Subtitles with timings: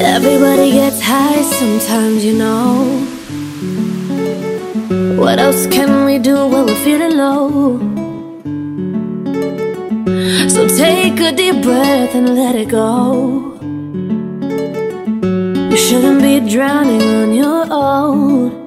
[0.00, 2.84] Everybody gets high sometimes, you know.
[5.20, 7.78] What else can we do when we're feeling low?
[10.48, 13.58] So take a deep breath and let it go.
[15.70, 18.60] You shouldn't be drowning on your own.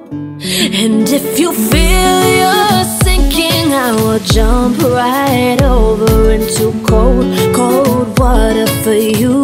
[0.82, 7.24] And if you feel you're sinking, I will jump right over into cold,
[7.54, 9.43] cold water for you.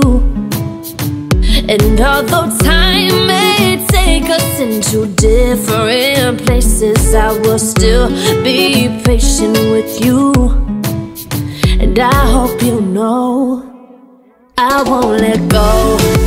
[2.00, 8.08] And although time may take us into different places, I will still
[8.42, 10.32] be patient with you.
[11.78, 13.62] And I hope you know
[14.56, 16.19] I won't let go.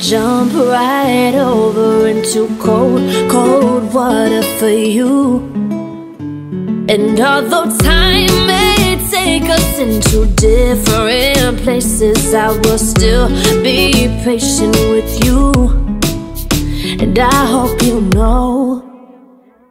[0.00, 5.38] Jump right over into cold, cold water for you.
[6.88, 13.28] And although time may take us into different places, I will still
[13.62, 15.52] be patient with you.
[17.00, 18.82] And I hope you know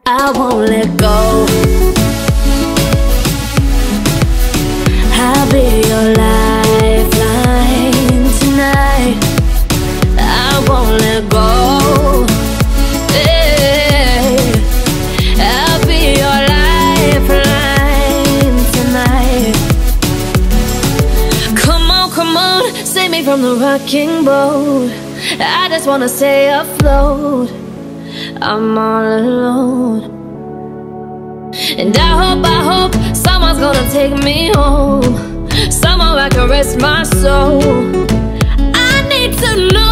[0.05, 1.46] I won't let go.
[23.17, 24.91] Me from the rocking boat.
[25.39, 27.49] I just wanna stay afloat.
[28.41, 30.03] I'm all alone.
[31.77, 35.49] And I hope, I hope someone's gonna take me home.
[35.71, 37.61] Somewhere I can rest my soul.
[38.85, 39.86] I need to know.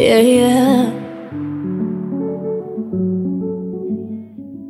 [0.00, 0.99] yeah, yeah.